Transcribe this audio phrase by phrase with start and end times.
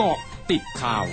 [0.00, 0.18] เกาะ
[0.50, 1.06] ติดข่าว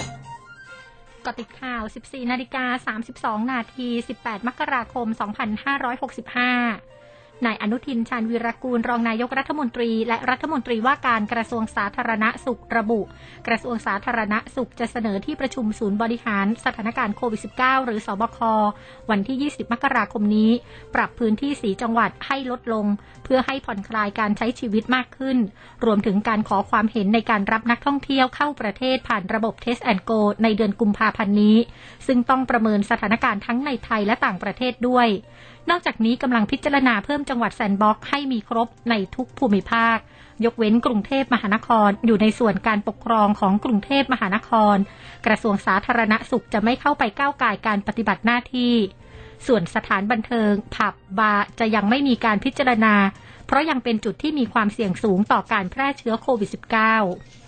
[1.25, 2.95] กาะติดข่าว 14 นาฬิกา
[3.41, 6.92] 32 นาที 18 มกราคม 2565
[7.47, 13.01] นายอนุทินชาญวีรกูล รองนายกรัฐมนตรี และรัฐมนตรีว่าการกระทรวงสาธารณสุขระบุ
[13.47, 18.39] กระทรวงสาธารณสุขจะเสนอที่ประชุมศูนย์บริหารสถานการณ์โควิด -19 หรือสอบค
[19.09, 20.51] วันที่ 20 มกราคมนี้
[20.95, 22.85] ปรับพื้นที่สีจังหวัดให้ลดลง
[23.23, 25.37] เพื่อให้ผ่อนคลายการใช้ชีวิตมากขึ้น
[25.85, 31.57] รวมถึงการขอความเห็นในการรับนักท่องเที่ยวเข้าประเทศผ่านระบบ Test and Go ในเดือนกุมภาพันธ์นี้
[32.07, 35.09] ซึ่งต้องประเมินสถานการณ์ทั้งในไทยและต่างประเทศด้วย
[35.69, 39.97] นอกจากนี้กำลังพิจารณาเพิ่มจังหวัดแซนบ็อกให้มีครบในทุกภูมิภาค
[40.45, 44.75] ยกเว้นกรุงเทพมหานครอยู่ในส่วนการปกครองของกรุงเทพมหานคร
[45.25, 48.73] กระทรวงสาธารณสุขจะไม่เข้าไปก้าวไก่การปฏิบัติหน้าที่
[49.47, 52.95] ส่วนสถานบันเทิง ผับบาร์จะยังไม่มีการพิจารณา
[53.47, 57.42] เพราะยังเป็นจุดที่มีความเสี่ยงสูงต่อการแพร่เชื้อโควิด -19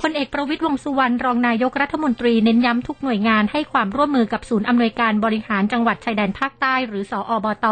[0.00, 7.66] พลเอกประวิตยวงสุวรรณรองนายกรัฐมนตรีเน้นย้ำทุกหน่วยงานให้ความร่วมมือกับศูนย์อำนวยการบริหารจังหวัดชายแดนภาคใต้หรือสออบต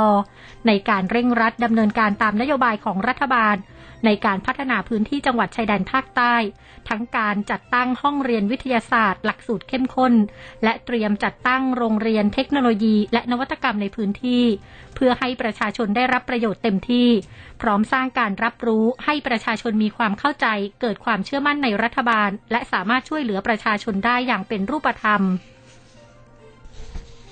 [0.67, 3.57] ในการเร่งรัดดำเนินการตามนโยบายของรัฐบาล
[4.05, 6.35] ในการพัฒนาพื้นที่จังหวัดชายแดนภาคใต้
[6.89, 10.15] ทั้งการจัดตั้งห้องเรียนวิทยาศาสตร์ หลักสูตรเข้มข้น
[10.65, 14.45] และเตรียมจัดตั้งโรงเรียนเทคโนโลยี และนวัตกรรมในพื้นที่
[14.95, 17.09] เพื่อให้ประชาชนได้รับประโยชน์เต็มที่
[17.63, 20.47] พร้อมสร้างการรับรู้ให้ประชาชนมีความเข้าใจ
[20.81, 25.23] เกิดความเชื่อมั่นในรัฐบาล และสามารถช่วยเหลือประชาชนได้อย่างเป็นรูปธรรม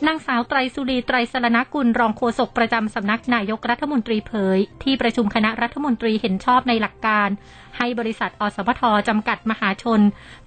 [0.07, 7.29] นางสาวไตรสุรีไตรสรณกุลรองโฆษกประจำสำนักนายกรัฐมนตรีเผย ที่ประชุมคณะรัฐมนตรีเห็นชอบในหลักการ
[7.79, 10.01] ให้บริษัทอสมทจำกัดมหาชน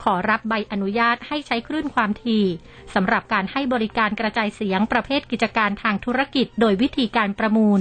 [0.03, 2.45] ขอรับใบอนุญาตให้ใช้คลื่นความถี่
[2.93, 7.79] สำหรับการให้บริการกระจายเสียงประเภทกิจการทางธุรกิจ โดยวิธีการประมูล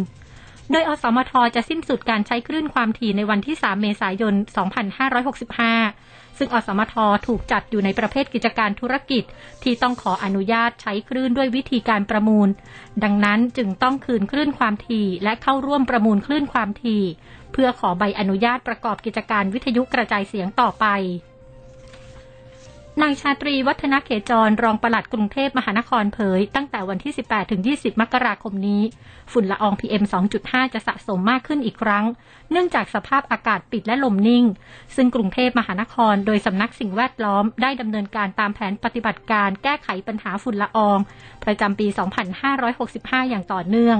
[0.70, 6.94] โดยอสมทจะสิ้นสุดการใช้คลื่นความถี่ในวันที่ 3 เมษายน 2565 ซึ่งอสมท
[7.26, 9.24] ถูกจัดอยู่ในประเภทกิจการธุรกิจ
[9.62, 12.48] ที่ต้องขออนุญาตใช้คลื่นด้วยวิธีการประมูล
[13.04, 17.02] ดังนั้นจึงต้องคืนคลื่นความถี่และเข้าร่วมประมูลคลื่นความถี่
[17.52, 20.86] เพื่อขอใบอนุญาตประกอบกิจการวิทยุกระจายเสียงต่อไป
[23.02, 28.82] นายชาตรีวัฒนเขจรรองปลัดกรุงเทพมหานครเผย ตั้งแต่วันที่ 18 ถึง 20 มกราคมนี้
[29.32, 30.05] ฝุ่นละออง PM
[30.38, 32.04] 2.5 จะสะสมมากขึ้นอีกครั้ง
[32.50, 34.44] เนื่องจากสภาพอากาศปิดและลมนิ่ง
[34.96, 40.98] ซึ่งกรุงเทพมหานคร โดยสำนักสิ่งแวดล้อมได้ดำเนินการตามแผนปฏิบัติการแก้ไขปัญหาฝุ่นละออง
[41.44, 41.86] ประจำปี
[42.58, 43.98] 2565 อย่างต่อเนื่อง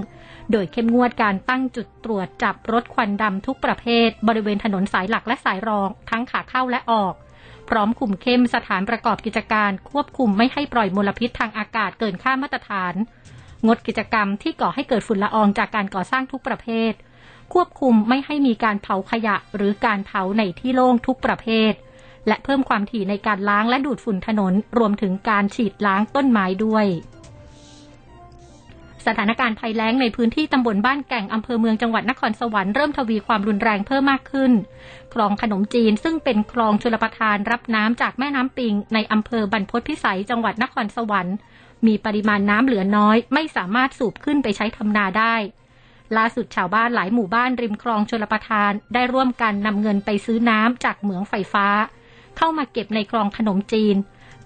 [0.53, 7.15] โดยเข้มงวดการตั้งจุดตรวจจับรถควันดำทุกประเภท บริเวณถนนสายหลักและสายรอง ทั้งขาเข้าและออก
[7.69, 12.95] พร้อมคุมเข้มสถานประกอบกิจการ ควบคุมไม่ให้ปล่อยมลพิษทางอากาศเกินค่ามาตรฐาน
[13.67, 16.93] งดกิจกรรมที่ก่อให้เกิดฝุ่นละอองจากการก่อสร้างทุกประเภท
[17.53, 21.73] ควบคุมไม่ให้มีการเผาขยะหรือการเผาในที่โล่งทุกประเภท
[22.29, 26.87] และเพิ่มความถี่ในการล้างและดูดฝุ่นถนน รวมถึงการฉีดล้างต้นไม้ด้วย
[29.07, 34.53] สถานการณ์ภัยแล้งในพื้นที่ตำบลบ้านแก่งอำเภอเมืองจังหวัดนครสวรรค์เริ่มทวีความรุนแรงเพิ่มมากขึ้น
[35.15, 41.37] คลองขนมจีนซึ่งเป็นคลองชลประทานรับน้ำจากแม่น้ำปิง ในอำเภอบรรพตพิสัยจังหวัดนครสวรรค์
[41.87, 45.35] มีปริมาณน้ำเหลือน้อย ไม่สามารถสูบขึ้นไปใช้ทำนาได้
[46.17, 51.67] ล่าสุดชาวบ้านหลายหมู่บ้านริมคลองชลประทาน ได้ร่วมกันนำเงินไปซื้อน้ำจากเหมืองไฟฟ้า
[52.37, 53.97] เข้ามาเก็บในคลองขนมจีน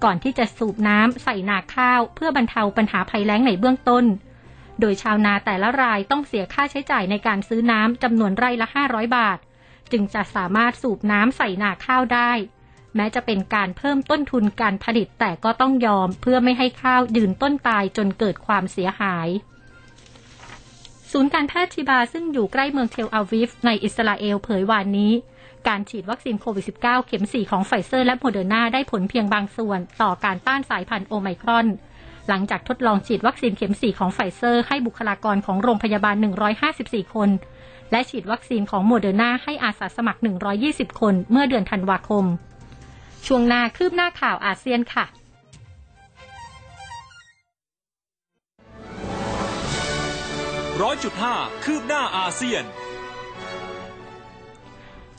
[0.05, 4.05] ก่อนที่จะสูบน้ำใส่นาข้าว เพื่อบรรเทาปัญหาภัยแล้งในเบื้องต้น
[4.81, 9.39] โดยชาวนาแต่ละรายต้องเสียค่าใช้จ่ายในการซื้อน้ำจำนวนไร่ละ 500 บาท
[9.93, 12.33] จึงจะสามารถสูบน้ำใส่นาข้าวได้
[12.97, 19.29] แม้จะเป็นการเพิ่มต้นทุนการผลิตแต่ก็ต้องยอมเพื่อไม่ให้ข้าวยืนต้นตายจนเกิดความเสียหาย
[21.13, 25.13] ศูนย์การแพทย์ชิบาซึ่งอยู่ใกล้เมืองเทลอาวิฟในอิสราเอลเผยวานนี้
[25.69, 31.67] การฉีดวัคซีนโควิด -19 เข็ม 4 ของไฟเซอร์และโมเดอร์นาได้ผลเพียงบางส่วนต่อการต้านสายพันธุ์โอไมครอน
[32.29, 36.17] หลังจากทดลองฉีดวัคซีนเข็มสี่ของไฟเซอร์ ให้บุคลากรของโรงพยาบาล
[36.65, 37.31] 154 คน
[37.91, 40.21] และฉีดวัคซีนของโมเดอร์นาให้อาสาสมัคร
[40.61, 42.25] 120 คนเมื่อเดือนธันวาคม
[43.27, 45.07] ช่วงหน้าคืบหน้าข่าวอาเซียนค่ะ
[50.83, 52.65] ร้อยจุดห้าคืบหน้าอาเซียน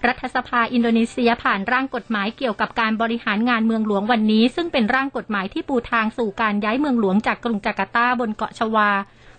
[0.08, 8.90] รัฐสภาอินโดนีเซียผ่านร่างกฎหมายเกี่ยวกับการบริหารงานเมืองหลวงวันนี้ ซึ่งเป็นร่างกฎหมายที่ปูทางสู่การย้ายเมืองหลวงจากกรุงจาการ์ตาบนเกาะชวา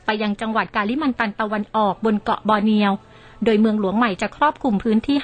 [0.05, 2.93] ไปยังจังหวัดกาลิมันตันตะวันออกบนเกาะบอร์เนียว
[3.45, 5.17] โดยเมืองหลวงใหม่จะครอบคลุมพื้นที่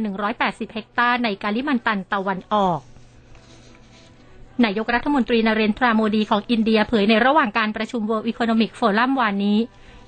[0.00, 2.80] 56,180 เฮกตาร์ในกาลิมันตันตะวันออก
[4.64, 9.58] นายกรัฐมนตรีนเรนทราโมดีของอินเดียเผยในระหว่างการประชุม World Economic Forum วันนี้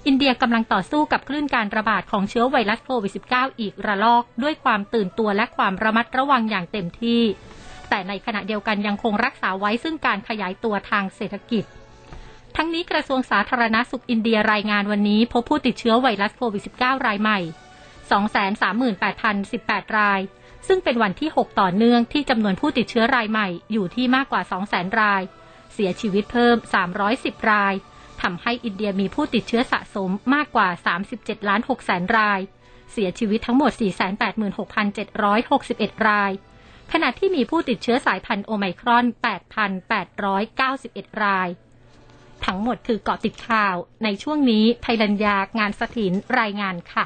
[0.07, 7.23] อินเดียกำลังต่อสู้กับคลื่นการระบาดของเชื้อไวรัสโควิด -19 อีกระลอก ด้วยความตื่นตัวและความระมัดระวังอย่างเต็มที่
[7.89, 11.65] แต่ในขณะเดียวกันยังคงรักษาไว้ซึ่งการขยายตัวทางเศรษฐกิจ
[12.57, 17.39] ทั้งนี้กระทรวงสาธารณาสุขอินเดียรายงานวันนี้ พบผู้ติดเชื้อไวรัสโควิด -19 รายใหม่
[19.05, 20.21] 238,018 ราย
[20.69, 25.23] ซึ่งเป็นวันที่ 6 ต่อเนื่องที่จำนวนผู้ติดเชื้อรายใหม่อยู่ที่มากกว่า 200,000 ราย
[25.75, 26.57] เสียชีวิตเพิ่ม
[27.03, 27.75] 310 ราย
[28.25, 30.69] ทำให้อินเดียมีผู้ติดเชื้อสะสมมากกว่า
[31.09, 32.41] 37 ล้าน6แสนราย
[32.93, 33.73] เสียชีวิตทั้งหมด
[34.71, 36.33] 486,761 ราย
[36.93, 39.05] ขณะที่มีผู้ติดเชื้อสายพันธุ์โอไมครอน
[39.95, 41.49] 8,891 ราย
[42.45, 47.05] ทั้งหมดคือเกาะติดข่าว ในช่วงนี้ไทยรัญญางานสถินรายงานค่ะ